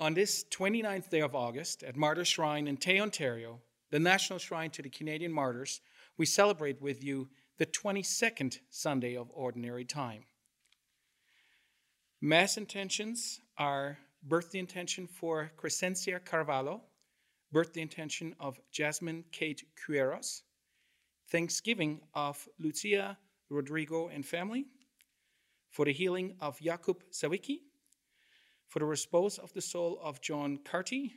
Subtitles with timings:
[0.00, 3.58] On this 29th day of August at Martyr Shrine in Tay, Ontario,
[3.90, 5.80] the National Shrine to the Canadian Martyrs,
[6.16, 10.22] we celebrate with you the 22nd Sunday of Ordinary Time.
[12.20, 16.80] Mass intentions are birthday intention for Crescencia Carvalho,
[17.50, 20.42] birthday intention of Jasmine Kate Cueros,
[21.28, 23.18] Thanksgiving of Lucia
[23.50, 24.66] Rodrigo and family,
[25.70, 27.62] for the healing of Jakub Sawicki,
[28.68, 31.14] for the repose of the soul of John Carty,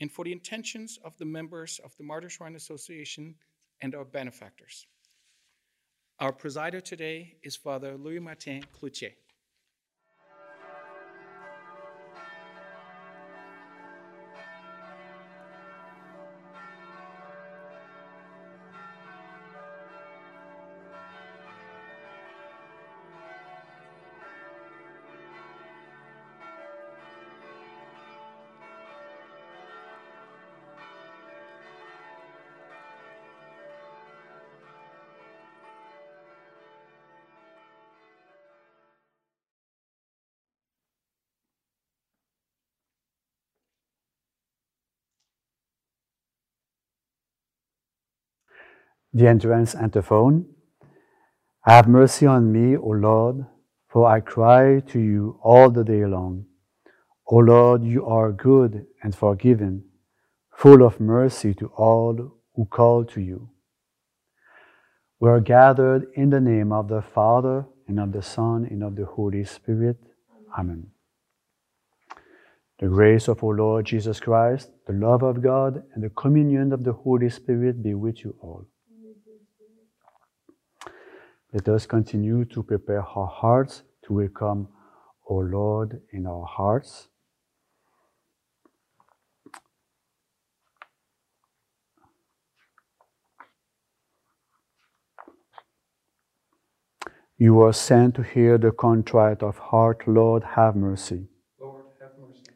[0.00, 3.34] and for the intentions of the members of the Martyr Shrine Association
[3.82, 4.86] and our benefactors.
[6.18, 9.12] Our presider today is Father Louis Martin Cloutier.
[49.12, 50.46] The entrance antiphon.
[51.62, 53.44] Have mercy on me, O Lord,
[53.88, 56.46] for I cry to you all the day long.
[57.26, 59.82] O Lord, you are good and forgiving,
[60.52, 63.50] full of mercy to all who call to you.
[65.18, 68.96] We are gathered in the name of the Father, and of the Son, and of
[68.96, 69.98] the Holy Spirit.
[70.56, 70.86] Amen.
[72.78, 76.84] The grace of our Lord Jesus Christ, the love of God, and the communion of
[76.84, 78.66] the Holy Spirit be with you all.
[81.52, 84.68] Let us continue to prepare our hearts to welcome
[85.28, 87.08] our Lord in our hearts.
[97.36, 101.26] You are sent to hear the contrite of heart, Lord, have mercy.
[101.60, 102.52] Lord, have mercy.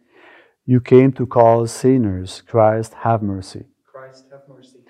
[0.67, 3.65] You came to call sinners, Christ, have mercy.
[3.91, 4.84] Christ, have mercy.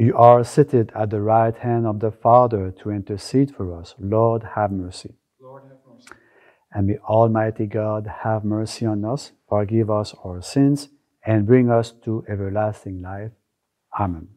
[0.00, 3.94] You are seated at the right hand of the Father to intercede for us.
[3.98, 5.12] Lord, have mercy.
[5.38, 6.08] Lord, have mercy.
[6.72, 10.88] And may Almighty God have mercy on us, forgive us our sins,
[11.26, 13.32] and bring us to everlasting life.
[13.98, 14.28] Amen.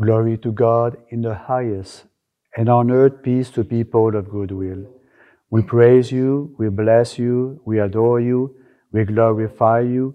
[0.00, 2.06] Glory to God in the highest,
[2.56, 4.86] and on earth peace to people of good will.
[5.50, 8.56] We praise you, we bless you, we adore you,
[8.90, 10.14] we glorify you,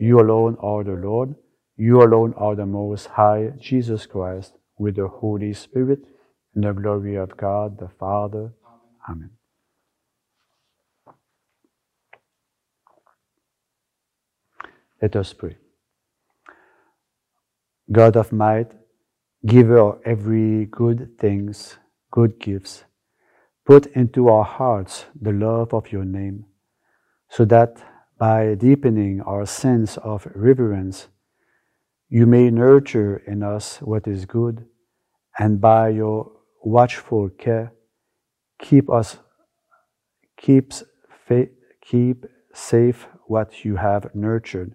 [0.00, 1.34] you alone are the Lord,
[1.76, 6.00] you alone are the Most High, Jesus Christ, with the Holy Spirit,
[6.54, 8.52] in the glory of God the Father.
[9.08, 9.30] Amen.
[15.02, 15.56] Let us pray.
[17.92, 18.72] God of might,
[19.44, 21.76] giver of every good things,
[22.10, 22.84] good gifts,
[23.66, 26.46] put into our hearts the love of your name,
[27.28, 27.76] so that
[28.18, 31.08] by deepening our sense of reverence,
[32.08, 34.66] you may nurture in us what is good,
[35.38, 36.30] and by your
[36.62, 37.72] watchful care,
[38.60, 39.18] keep us
[40.36, 40.84] keeps
[41.26, 41.48] fa-
[41.80, 44.74] keep safe what you have nurtured.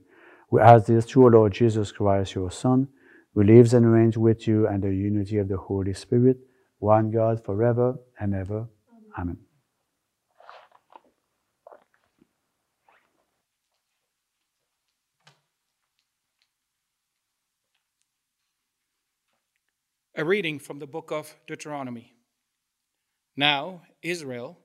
[0.52, 2.88] We ask this through our Lord Jesus Christ, your Son,
[3.34, 6.38] who lives and reigns with you and the unity of the Holy Spirit,
[6.80, 8.68] one God forever and ever.
[9.18, 9.49] Amen.
[20.20, 22.12] A reading from the book of Deuteronomy.
[23.38, 24.60] Now, Israel,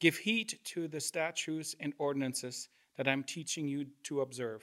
[0.00, 4.62] give heed to the statutes and ordinances that I'm teaching you to observe,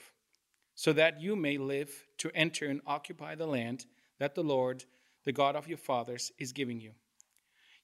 [0.74, 3.86] so that you may live to enter and occupy the land
[4.18, 4.82] that the Lord,
[5.24, 6.90] the God of your fathers, is giving you.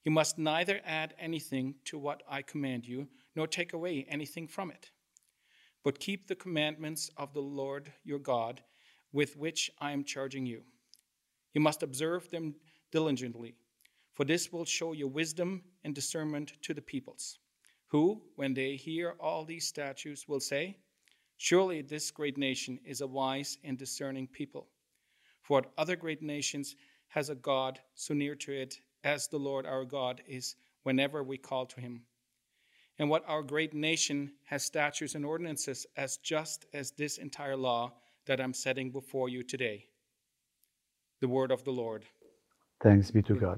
[0.03, 3.07] You must neither add anything to what I command you,
[3.37, 4.91] nor take away anything from it,
[5.81, 8.61] but keep the commandments of the Lord your God
[9.13, 10.63] with which I am charging you.
[11.53, 12.55] You must observe them
[12.91, 13.55] diligently,
[14.13, 17.39] for this will show your wisdom and discernment to the peoples
[17.93, 20.75] who, when they hear all these statutes, will say,
[21.37, 24.67] Surely this great nation is a wise and discerning people.
[25.43, 26.75] For what other great nations
[27.09, 31.37] has a God so near to it as the Lord our God is whenever we
[31.37, 32.01] call to him?
[32.97, 37.93] And what our great nation has statutes and ordinances as just as this entire law
[38.25, 39.85] that I'm setting before you today.
[41.23, 42.03] The word of the Lord.
[42.81, 43.57] Thanks be to God.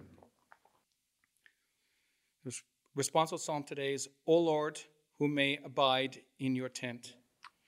[2.43, 2.55] The
[2.93, 4.79] responsive psalm today is, O Lord,
[5.17, 7.15] who may abide in your tent.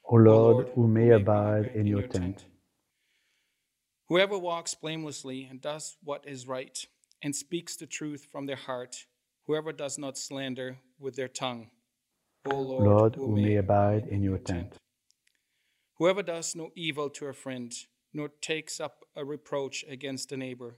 [0.05, 2.45] O Lord, who may abide in your tent.
[4.07, 6.77] Whoever walks blamelessly and does what is right
[7.23, 9.07] and speaks the truth from their heart,
[9.47, 11.71] whoever does not slander with their tongue.
[12.45, 14.75] O Lord, Lord who, may abide in your tent.
[15.95, 17.73] Whoever does no evil to a friend,
[18.13, 20.77] nor takes up a reproach against a neighbor,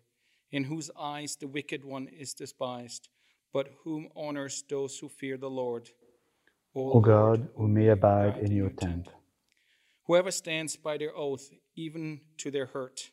[0.52, 3.10] in whose eyes the wicked one is despised,
[3.54, 5.90] but whom honors those who fear the Lord.
[6.76, 9.10] O, o God, who may abide in your tent.
[10.06, 13.12] Whoever stands by their oath, even to their hurt,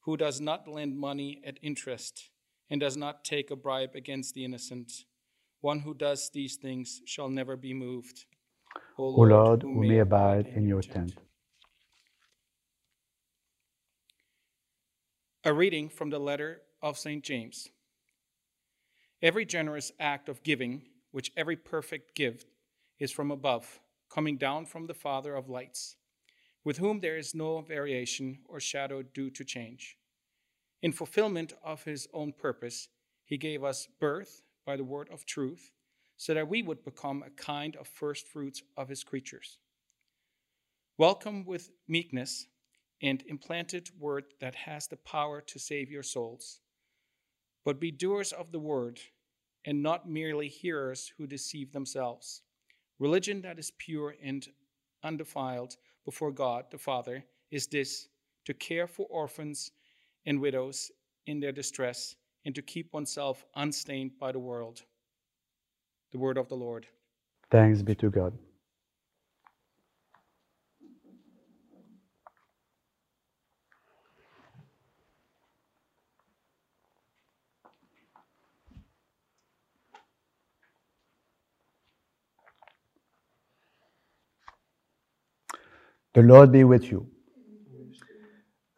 [0.00, 2.30] who does not lend money at interest,
[2.70, 5.04] and does not take a bribe against the innocent,
[5.60, 8.24] one who does these things shall never be moved.
[8.98, 11.14] O Lord, o Lord who may abide in your tent.
[15.46, 17.22] A reading from the letter of St.
[17.22, 17.68] James.
[19.22, 20.82] Every generous act of giving,
[21.12, 22.48] which every perfect gift,
[22.98, 23.78] is from above,
[24.10, 25.94] coming down from the Father of lights,
[26.64, 29.96] with whom there is no variation or shadow due to change.
[30.82, 32.88] In fulfillment of his own purpose,
[33.24, 35.70] he gave us birth by the word of truth,
[36.16, 39.58] so that we would become a kind of first fruits of his creatures.
[40.98, 42.48] Welcome with meekness
[43.02, 46.60] and implanted word that has the power to save your souls.
[47.64, 49.00] But be doers of the word,
[49.64, 52.42] and not merely hearers who deceive themselves.
[52.98, 54.46] Religion that is pure and
[55.02, 58.08] undefiled before God the Father is this
[58.44, 59.72] to care for orphans
[60.24, 60.90] and widows
[61.26, 62.14] in their distress,
[62.44, 64.82] and to keep oneself unstained by the world.
[66.12, 66.86] The word of the Lord.
[67.50, 68.32] Thanks be to God.
[86.16, 87.10] The Lord be with you.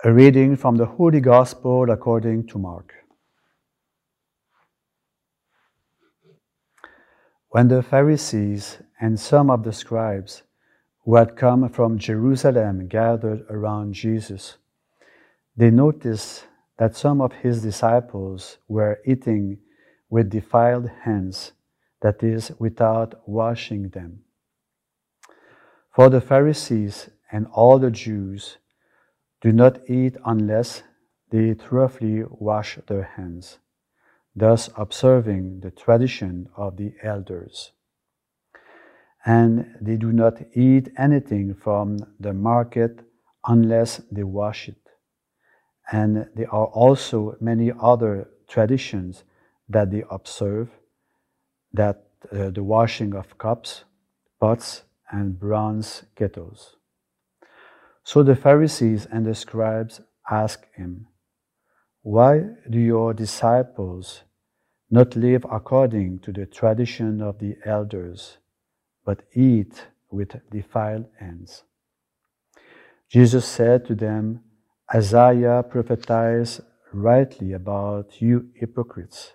[0.03, 2.93] A reading from the Holy Gospel according to Mark.
[7.51, 10.43] When the Pharisees and some of the scribes
[11.05, 14.57] who had come from Jerusalem gathered around Jesus,
[15.57, 16.45] they noticed
[16.77, 19.59] that some of his disciples were eating
[20.11, 21.53] with defiled hands,
[22.03, 24.25] that is, without washing them.
[25.95, 28.59] For the Pharisees and all the Jews
[29.41, 30.83] do not eat unless
[31.31, 33.59] they thoroughly wash their hands,
[34.35, 37.73] thus observing the tradition of the elders.
[39.25, 43.01] And they do not eat anything from the market
[43.47, 44.77] unless they wash it.
[45.91, 49.25] And there are also many other traditions
[49.69, 50.71] that they observe
[51.73, 53.85] that uh, the washing of cups,
[54.41, 56.78] pots, and bronze kettles.
[58.05, 60.01] So the Pharisees and the scribes
[60.31, 61.07] asked him,
[62.03, 64.23] Why do your disciples
[64.91, 68.39] not live according to the tradition of the elders,
[69.05, 71.65] but eat with defiled hands?
[73.09, 74.41] Jesus said to them,
[74.95, 76.61] Isaiah prophesies
[76.93, 79.35] rightly about you hypocrites,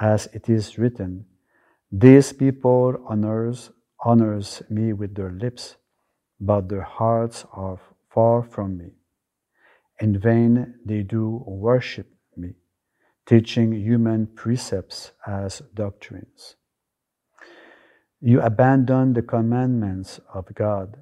[0.00, 1.26] as it is written,
[1.90, 3.70] These people honors,
[4.04, 5.76] honors me with their lips,
[6.40, 7.78] but their hearts are
[8.10, 8.92] far from me.
[10.00, 12.54] In vain they do worship me,
[13.26, 16.56] teaching human precepts as doctrines.
[18.20, 20.96] You abandon the commandments of God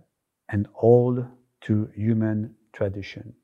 [0.51, 1.27] and hold
[1.63, 3.35] to human tradition.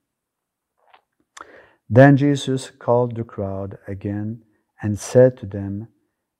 [1.90, 4.42] Then Jesus called the crowd again
[4.82, 5.88] and said to them,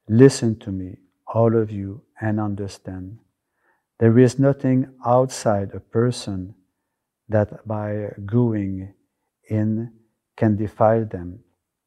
[0.09, 3.19] Listen to me, all of you, and understand.
[3.99, 6.55] There is nothing outside a person
[7.29, 8.95] that by going
[9.49, 9.93] in
[10.37, 11.41] can defile them,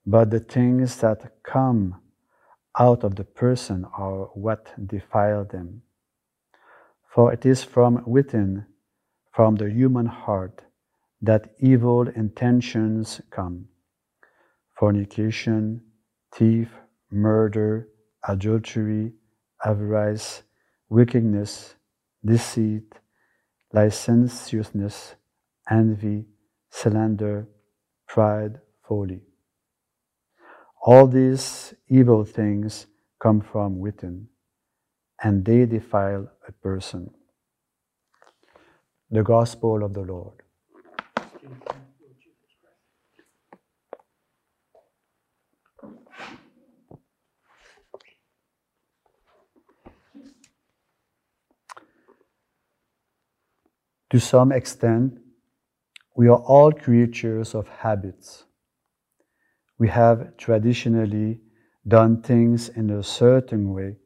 [0.06, 2.02] but the things that come
[2.78, 5.82] out of the person are what defile them.
[7.14, 8.66] For it is from within,
[9.32, 10.62] from the human heart,
[11.22, 13.68] that evil intentions come
[14.78, 15.82] fornication,
[16.34, 16.70] thief,
[17.10, 17.88] murder,
[18.28, 19.14] adultery,
[19.64, 20.44] avarice,
[20.90, 21.76] wickedness,
[22.26, 22.96] deceit,
[23.74, 25.16] licentiousness,
[25.70, 26.26] envy,
[26.70, 27.48] slander,
[28.08, 29.22] pride, folly.
[30.82, 32.88] All these evil things
[33.20, 34.28] come from within,
[35.24, 37.12] and they defile a person.
[39.10, 40.42] The Gospel of the Lord.
[54.16, 55.20] To some extent,
[56.16, 58.46] we are all creatures of habits.
[59.78, 61.42] We have traditionally
[61.86, 63.98] done things in a certain way,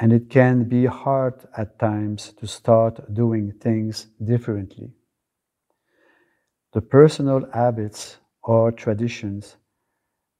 [0.00, 4.94] and it can be hard at times to start doing things differently.
[6.72, 9.58] The personal habits or traditions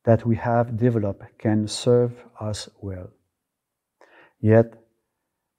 [0.06, 3.10] that we have developed can serve us well.
[4.40, 4.82] Yet,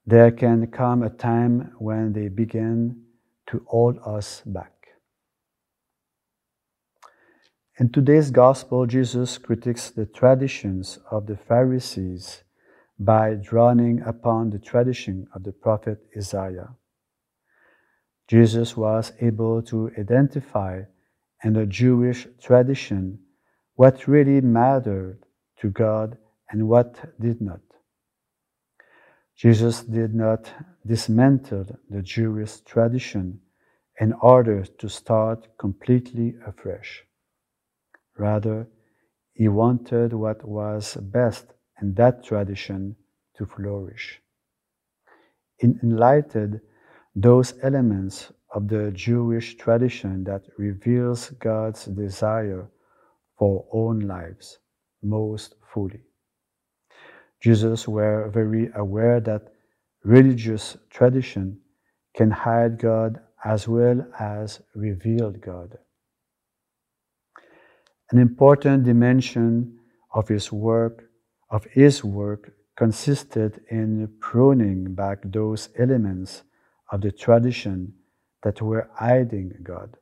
[0.08, 3.06] there can come a time when they begin
[3.50, 4.80] to hold us back.
[7.80, 12.44] In today's Gospel, Jesus critiques the traditions of the Pharisees
[13.00, 16.76] by drawing upon the tradition of the prophet Isaiah.
[18.28, 20.84] Jesus was able to identify
[21.44, 23.20] in the Jewish tradition
[23.76, 25.24] what really mattered
[25.62, 26.18] to God
[26.52, 27.62] and what did not.
[29.40, 30.52] Jesus did not
[30.86, 33.40] dismantle the Jewish tradition
[33.98, 37.06] in order to start completely afresh.
[38.18, 38.68] Rather,
[39.34, 42.98] he wanted what was best in that tradition
[43.38, 44.22] to flourish.
[45.56, 46.60] He enlightened
[47.16, 52.70] those elements of the Jewish tradition that reveals God's desire
[53.38, 54.60] for our own lives
[55.02, 56.09] most fully.
[57.42, 59.54] Jesus were very aware that
[60.04, 61.60] religious tradition
[62.16, 65.78] can hide God as well as reveal God.
[68.12, 69.80] An important dimension
[70.14, 71.10] of his work
[71.50, 76.44] of his work consisted in pruning back those elements
[76.92, 77.94] of the tradition
[78.44, 79.98] that were hiding God.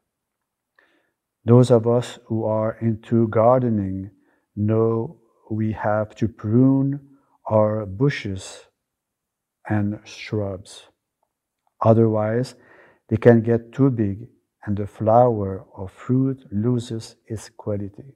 [1.46, 4.12] Those of us who are into gardening
[4.56, 5.18] know
[5.50, 7.00] we have to prune
[7.48, 8.66] are bushes
[9.70, 10.84] and shrubs.
[11.82, 12.56] Otherwise,
[13.10, 14.28] they can get too big
[14.66, 18.16] and the flower or fruit loses its quality.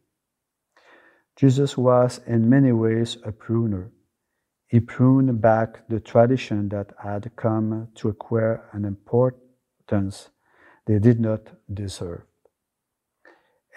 [1.38, 3.92] Jesus was in many ways a pruner.
[4.68, 10.30] He pruned back the tradition that had come to acquire an importance
[10.86, 11.42] they did not
[11.74, 12.24] deserve.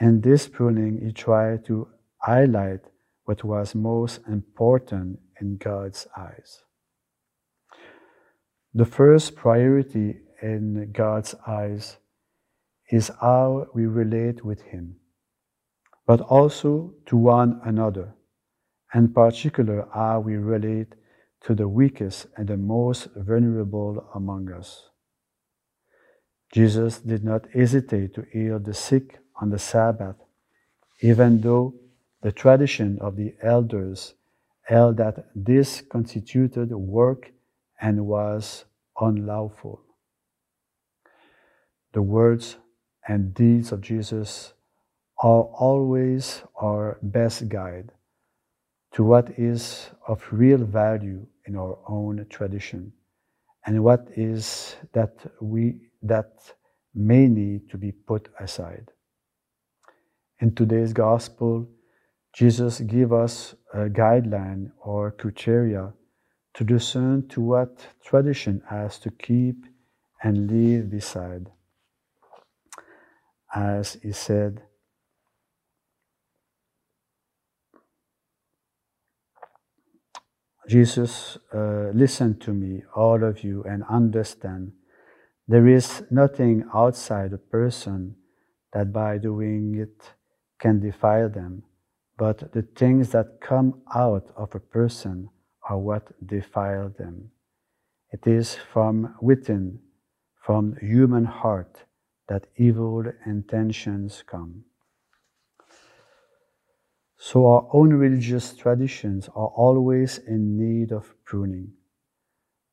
[0.01, 2.81] In this pruning, he tried to highlight
[3.25, 6.63] what was most important in God's eyes.
[8.73, 11.97] The first priority in God's eyes
[12.91, 14.97] is how we relate with Him,
[16.07, 18.15] but also to one another,
[18.93, 20.95] and particular how we relate
[21.43, 24.89] to the weakest and the most vulnerable among us.
[26.53, 30.17] Jesus did not hesitate to heal the sick on the Sabbath,
[31.01, 31.75] even though
[32.23, 34.15] the tradition of the elders
[34.67, 37.33] held that this constituted work
[37.81, 38.65] and was
[39.01, 39.81] unlawful.
[41.93, 42.57] The words
[43.07, 44.55] and deeds of Jesus
[45.23, 47.93] are always our best guide
[48.93, 52.93] to what is of real value in our own tradition
[53.67, 56.53] and what is that we that
[56.95, 58.91] may need to be put aside.
[60.41, 61.69] In today's gospel,
[62.35, 65.93] Jesus give us a guideline or criteria
[66.55, 69.67] to discern to what tradition has to keep
[70.21, 71.47] and leave beside.
[73.55, 74.63] As he said,
[80.69, 84.73] Jesus, uh, listen to me, all of you, and understand.
[85.47, 88.17] There is nothing outside a person
[88.73, 90.15] that by doing it
[90.59, 91.63] can defile them
[92.17, 95.29] but the things that come out of a person
[95.69, 97.31] are what defile them.
[98.13, 99.81] It is from within,
[100.41, 101.85] from human heart,
[102.29, 104.65] that evil intentions come.
[107.17, 111.73] So our own religious traditions are always in need of pruning.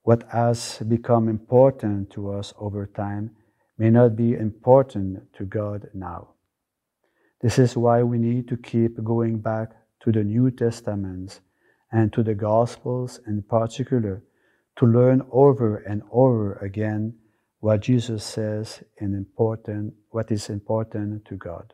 [0.03, 3.31] What has become important to us over time
[3.77, 6.35] may not be important to God now.
[7.41, 9.71] This is why we need to keep going back
[10.03, 11.41] to the New Testaments
[11.91, 14.23] and to the Gospels in particular
[14.77, 17.15] to learn over and over again
[17.59, 21.73] what Jesus says and important, what is important to God.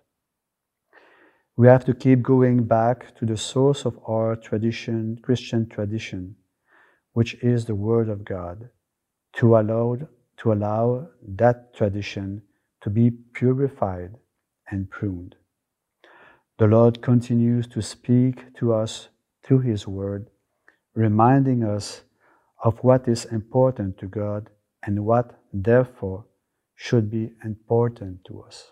[1.57, 6.35] We have to keep going back to the source of our tradition, Christian tradition,
[7.13, 8.69] which is the Word of God,
[9.33, 9.97] to allow,
[10.37, 12.43] to allow that tradition
[12.81, 14.15] to be purified
[14.69, 15.35] and pruned.
[16.57, 19.09] The Lord continues to speak to us
[19.43, 20.29] through His Word,
[20.95, 22.01] reminding us
[22.63, 24.49] of what is important to God
[24.83, 26.25] and what, therefore,
[26.75, 28.71] should be important to us.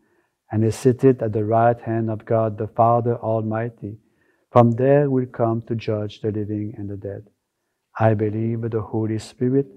[0.51, 3.97] and is seated at the right hand of God the Father Almighty.
[4.51, 7.27] From there will come to judge the living and the dead.
[7.97, 9.67] I believe the Holy Spirit,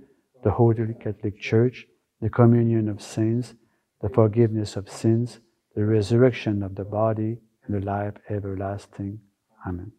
[0.42, 1.86] the Holy Catholic Church,
[2.20, 3.54] the communion of saints,
[4.00, 5.40] the forgiveness of sins,
[5.76, 9.20] the resurrection of the body, and the life everlasting.
[9.66, 9.92] Amen.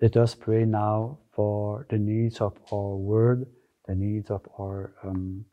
[0.00, 3.46] Let us pray now for the needs of our world,
[3.86, 5.44] the needs of our um,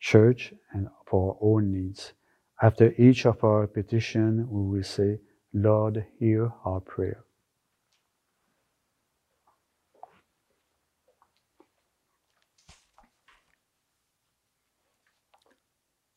[0.00, 2.14] church and for our own needs.
[2.62, 5.18] After each of our petition, we will say,
[5.52, 7.24] Lord, hear our prayer.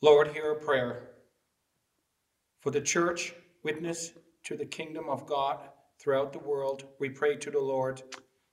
[0.01, 1.09] Lord, hear our prayer.
[2.61, 4.11] For the church, witness
[4.43, 5.59] to the kingdom of God
[5.97, 8.01] throughout the world, we pray to the Lord.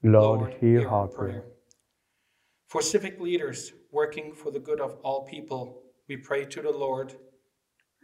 [0.02, 1.30] Lord, Lord hear, hear, our prayer.
[1.30, 1.44] prayer.
[2.68, 7.14] For civic leaders working for the good of all people, we pray to the Lord.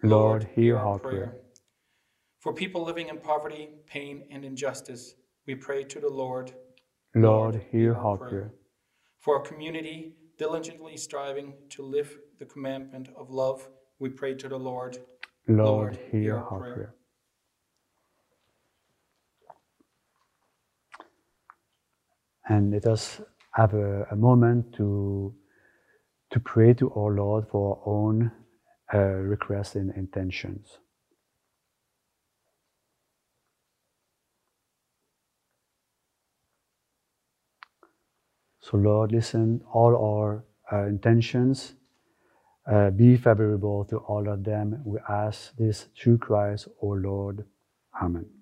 [0.03, 1.37] Lord, hear our prayer.
[2.41, 5.15] For people living in poverty, pain, and injustice,
[5.47, 6.53] we pray to the Lord.
[7.15, 8.53] Lord, hear our prayer.
[9.21, 13.69] For our community, diligently striving to live the commandment of love,
[13.99, 14.99] we pray to the Lord.
[15.49, 16.75] Lord, hear, our prayer.
[16.75, 16.95] prayer.
[22.49, 23.21] And let us
[23.53, 25.35] have a, a moment to,
[26.33, 28.33] to pray to our Lord for our own
[28.95, 30.79] uh, requests and intentions.
[38.61, 41.75] So, Lord, listen, all our uh, intentions,
[42.71, 44.83] uh, be favorable to all of them.
[44.85, 47.45] We ask this through Christ, O Lord.
[48.03, 48.36] Amen.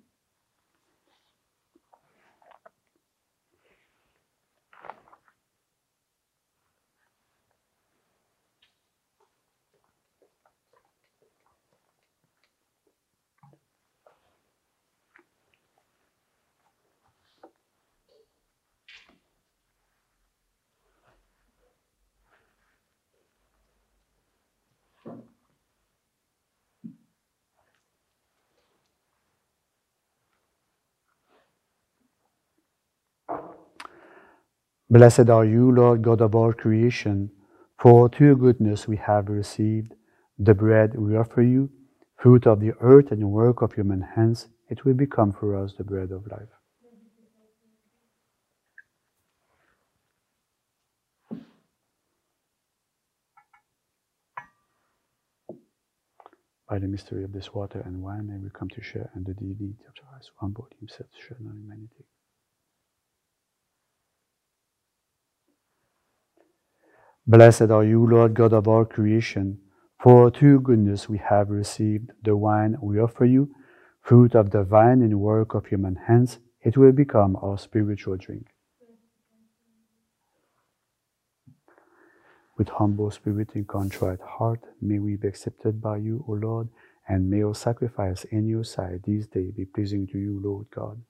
[34.90, 37.30] Blessed are you, Lord God of all creation,
[37.78, 39.94] for to your goodness we have received
[40.38, 41.70] the bread we offer you,
[42.16, 45.84] fruit of the earth and work of human hands, it will become for us the
[45.84, 46.48] bread of life.
[56.68, 59.34] By the mystery of this water and wine, may we come to share in the
[59.34, 62.04] divinity of Christ, who humbled himself to share in humanity.
[67.26, 69.58] Blessed are you, Lord God of all creation,
[69.98, 73.48] for through goodness we have received the wine we offer you,
[74.02, 78.48] fruit of the vine and work of human hands, it will become our spiritual drink.
[82.58, 86.68] With humble spirit and contrite heart, may we be accepted by you, O Lord,
[87.08, 91.00] and may our sacrifice in your sight this day be pleasing to you, Lord God.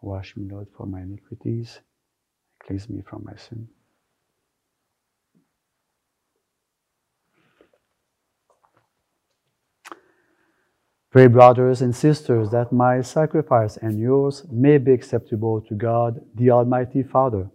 [0.00, 1.80] Wash me, Lord, from my iniquities,
[2.64, 3.68] cleanse me from my sin.
[11.10, 16.50] Pray, brothers and sisters, that my sacrifice and yours may be acceptable to God, the
[16.52, 17.50] Almighty Father.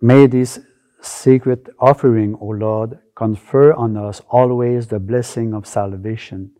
[0.00, 0.58] May this
[1.00, 6.50] secret offering, O Lord, confer on us always the blessing of salvation,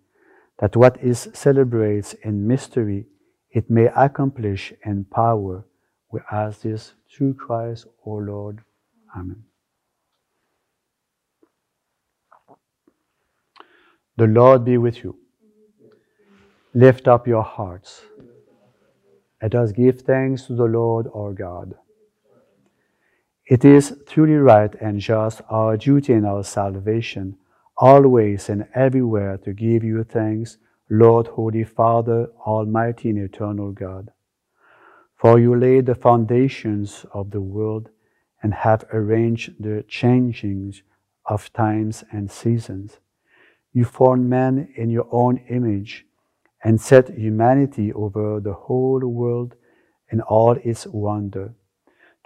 [0.61, 3.07] that what is celebrates in mystery
[3.51, 5.67] it may accomplish in power.
[6.13, 8.61] We ask this through Christ, O Lord.
[9.17, 9.45] Amen.
[14.17, 15.17] The Lord be with you.
[16.75, 18.03] Lift up your hearts.
[19.43, 21.75] Let us give thanks to the Lord our God.
[23.47, 27.37] It is truly right and just our duty and our salvation,
[27.77, 30.57] always and everywhere to give you thanks,
[30.91, 34.14] Lord, Holy Father, Almighty and Eternal God.
[35.25, 37.89] For you laid the foundations of the world
[38.43, 40.83] and have arranged the changings
[41.25, 42.99] of times and seasons.
[43.73, 46.05] You formed man in your own image
[46.63, 49.55] and set humanity over the whole world
[50.13, 51.55] in all its wonder,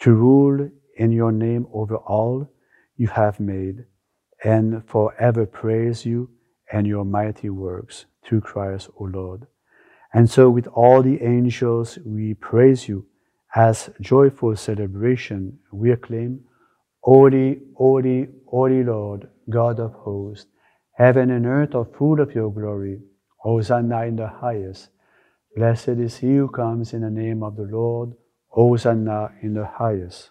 [0.01, 2.51] to rule in your name over all
[2.97, 3.85] you have made,
[4.43, 6.31] and forever praise you
[6.73, 9.47] and your mighty works through Christ, O Lord.
[10.13, 13.07] And so, with all the angels, we praise you
[13.55, 15.59] as joyful celebration.
[15.73, 16.41] We acclaim,
[17.01, 20.47] Holy, holy, holy Lord, God of hosts,
[20.93, 23.01] heaven and earth are full of your glory.
[23.39, 24.89] Hosanna in the highest.
[25.57, 28.15] Blessed is he who comes in the name of the Lord.
[28.49, 30.31] Hosanna in the highest.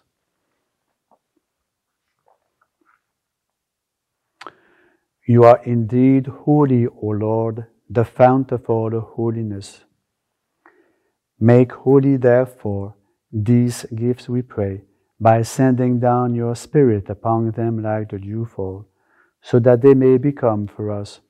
[5.26, 9.84] You are indeed holy, O Lord, the fount of all holiness.
[11.40, 12.94] Make holy, therefore,
[13.32, 14.82] these gifts, we pray,
[15.20, 18.86] by sending down your Spirit upon them like the dewfall,
[19.40, 21.20] so that they may become for us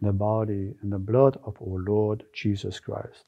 [0.00, 3.24] the body and the blood of our Lord Jesus Christ.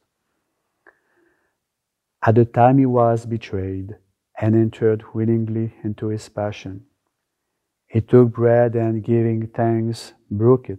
[2.24, 3.96] At the time he was betrayed
[4.40, 6.84] and entered willingly into his passion,
[7.86, 10.78] he took bread and giving thanks, broke it,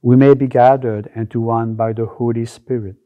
[0.00, 2.96] we may be gathered into one by the Holy Spirit.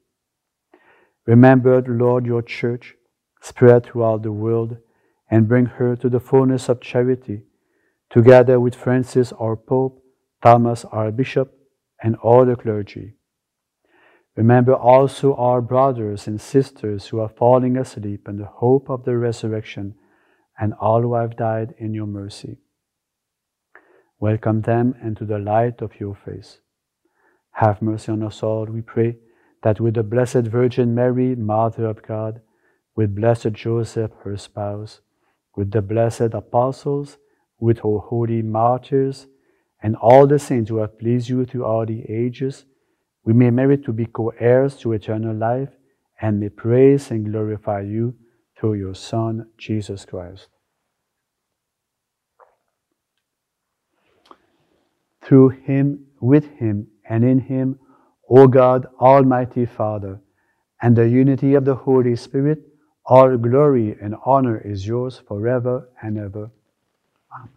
[1.27, 2.95] Remember, Lord, your church
[3.41, 4.77] spread throughout the world
[5.31, 7.43] and bring her to the fullness of charity,
[8.11, 10.03] together with Francis our Pope,
[10.43, 11.55] Thomas our Bishop,
[12.03, 13.15] and all the clergy.
[14.37, 19.17] Remember also our brothers and sisters who are falling asleep in the hope of the
[19.17, 19.95] resurrection,
[20.59, 22.59] and all who have died in your mercy.
[24.19, 26.62] Welcome them into the light of your face.
[27.53, 29.17] Have mercy on us all, we pray,
[29.63, 32.41] that with the Blessed Virgin Mary, Mother of God,
[32.97, 35.01] with blessed Joseph, her spouse,
[35.57, 37.19] with the blessed apostles,
[37.59, 39.27] with our holy martyrs,
[39.83, 42.65] and all the saints who have pleased you through all the ages,
[43.25, 45.71] we may merit to be co heirs to eternal life
[46.21, 48.15] and may praise and glorify you
[48.57, 50.49] through your Son, Jesus Christ.
[55.21, 57.79] Through him, with him, and in him
[58.29, 60.21] O God, Almighty Father,
[60.81, 62.61] and the unity of the Holy Spirit,
[63.05, 66.51] all glory and honor is yours forever and ever.
[67.37, 67.51] Amen.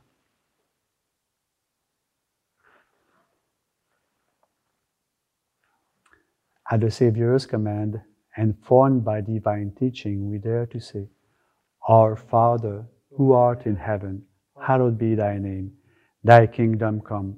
[6.69, 8.01] At the Savior's command,
[8.35, 11.07] and formed by divine teaching, we dare to say,
[11.87, 14.23] Our Father, who art in heaven,
[14.61, 15.71] hallowed be thy name.
[16.23, 17.37] Thy kingdom come,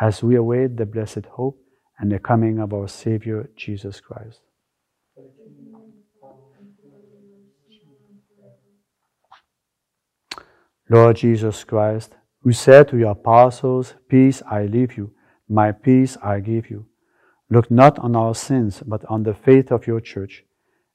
[0.00, 1.58] as we await the blessed hope
[1.98, 4.40] and the coming of our Savior Jesus Christ.
[10.88, 15.12] Lord Jesus Christ, who said to your apostles, Peace I leave you,
[15.48, 16.86] my peace I give you.
[17.50, 20.44] Look not on our sins, but on the faith of your church,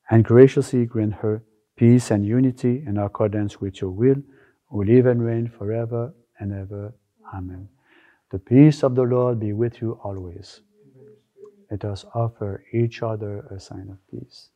[0.09, 1.43] and graciously grant her
[1.75, 4.21] peace and unity in accordance with your will,
[4.69, 6.93] who live and reign forever and ever.
[7.33, 7.67] Amen.
[8.31, 10.61] The peace of the Lord be with you always.
[11.69, 14.49] Let us offer each other a sign of peace.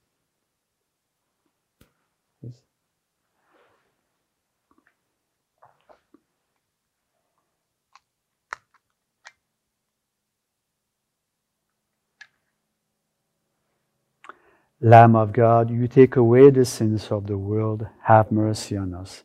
[14.82, 19.24] Lamb of God, you take away the sins of the world, have mercy on us.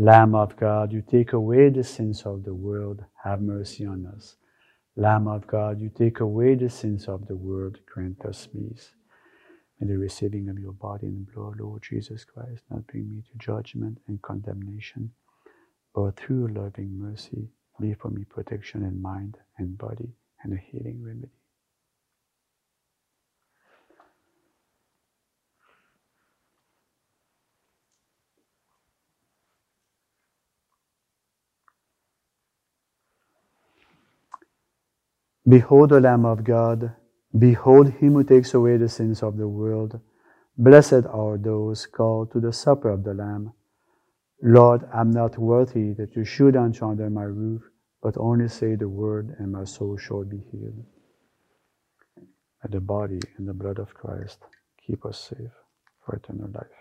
[0.00, 4.36] Lamb of God, you take away the sins of the world, have mercy on us.
[4.96, 8.92] Lamb of God, you take away the sins of the world, grant us peace.
[9.80, 13.38] May the receiving of your body and blood, Lord Jesus Christ, not bring me to
[13.38, 15.12] judgment and condemnation,
[15.94, 17.48] but through loving mercy,
[17.80, 21.39] be for me protection in mind and body and a healing remedy.
[35.50, 36.92] Behold the Lamb of God.
[37.36, 40.00] Behold him who takes away the sins of the world.
[40.58, 43.52] Blessed are those called to the supper of the Lamb.
[44.42, 47.62] Lord, I'm not worthy that you should enter under my roof,
[48.02, 50.84] but only say the word, and my soul shall be healed.
[52.64, 54.38] May the body and the blood of Christ
[54.86, 55.56] keep us safe
[56.06, 56.79] for eternal life.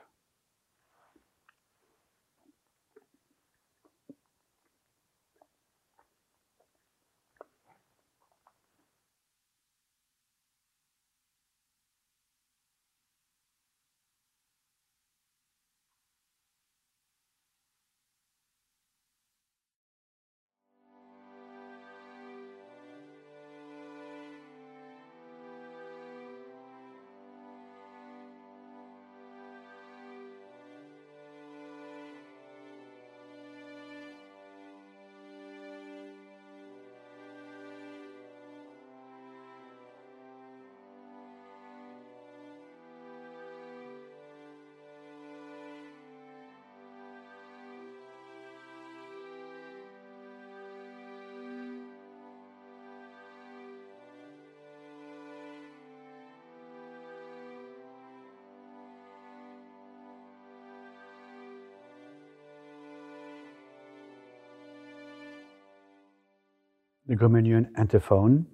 [67.09, 68.45] The Communion antiphon.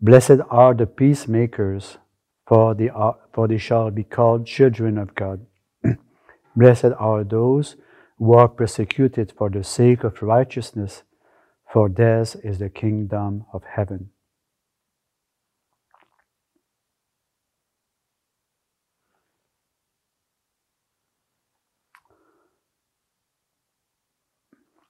[0.00, 1.98] Blessed are the peacemakers,
[2.46, 2.74] for
[3.32, 5.46] for they shall be called children of God.
[6.56, 7.76] Blessed are those
[8.18, 11.04] who are persecuted for the sake of righteousness,
[11.72, 14.10] for theirs is the kingdom of heaven.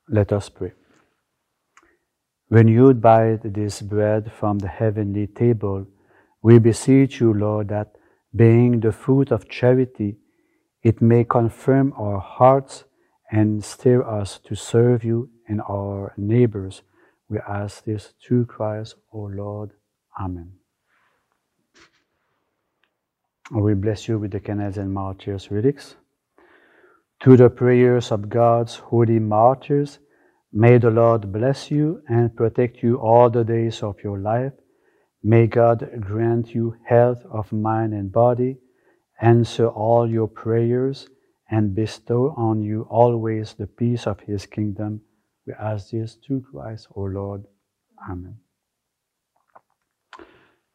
[0.09, 0.73] Let us pray.
[2.51, 5.87] When you bite this bread from the heavenly table,
[6.43, 7.95] we beseech you, Lord, that
[8.35, 10.17] being the fruit of charity,
[10.83, 12.83] it may confirm our hearts
[13.31, 16.83] and stir us to serve you and our neighbors.
[17.29, 19.71] We ask this through Christ, O Lord.
[20.21, 20.55] Amen.
[23.53, 25.95] We bless you with the Canadian Martyrs relics.
[27.21, 30.01] To the prayers of God's holy martyrs,
[30.53, 34.53] May the Lord bless you and protect you all the days of your life.
[35.23, 38.59] May God grant you health of mind and body,
[39.21, 41.09] answer all your prayers,
[41.51, 45.03] and bestow on you always the peace of his kingdom.
[45.47, 47.45] We ask this through Christ O Lord.
[48.11, 48.37] Amen.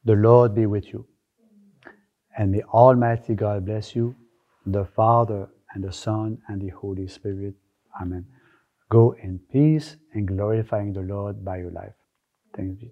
[0.04, 1.08] The Lord be with you.
[2.38, 4.16] And may Almighty God bless you,
[4.66, 7.56] the Father, and the Son, and the Holy Spirit.
[8.02, 8.26] Amen.
[8.90, 11.96] Go in peace and glorifying the Lord by your life.
[12.56, 12.90] To God.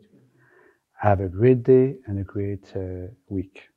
[1.01, 3.72] Have a great day and a great uh, week.